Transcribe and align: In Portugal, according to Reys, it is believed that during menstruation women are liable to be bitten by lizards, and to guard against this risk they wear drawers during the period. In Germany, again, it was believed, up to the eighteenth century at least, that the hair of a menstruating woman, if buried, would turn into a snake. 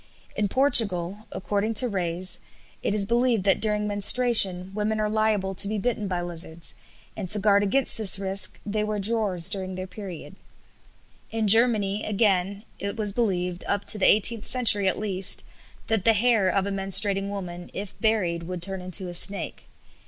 In 0.35 0.47
Portugal, 0.47 1.27
according 1.31 1.75
to 1.75 1.87
Reys, 1.87 2.39
it 2.81 2.95
is 2.95 3.05
believed 3.05 3.43
that 3.43 3.61
during 3.61 3.85
menstruation 3.85 4.71
women 4.73 4.99
are 4.99 5.07
liable 5.11 5.53
to 5.53 5.67
be 5.67 5.77
bitten 5.77 6.07
by 6.07 6.21
lizards, 6.21 6.73
and 7.15 7.29
to 7.29 7.37
guard 7.37 7.61
against 7.61 7.99
this 7.99 8.17
risk 8.17 8.59
they 8.65 8.83
wear 8.83 8.97
drawers 8.97 9.47
during 9.47 9.75
the 9.75 9.85
period. 9.85 10.35
In 11.29 11.47
Germany, 11.47 12.03
again, 12.03 12.63
it 12.79 12.95
was 12.97 13.13
believed, 13.13 13.63
up 13.67 13.85
to 13.85 13.99
the 13.99 14.09
eighteenth 14.09 14.47
century 14.47 14.87
at 14.87 14.97
least, 14.97 15.45
that 15.85 16.03
the 16.03 16.13
hair 16.13 16.49
of 16.49 16.65
a 16.65 16.71
menstruating 16.71 17.27
woman, 17.29 17.69
if 17.71 17.93
buried, 18.01 18.41
would 18.41 18.63
turn 18.63 18.81
into 18.81 19.07
a 19.07 19.13
snake. 19.13 19.67